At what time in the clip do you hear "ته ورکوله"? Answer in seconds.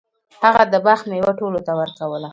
1.65-2.29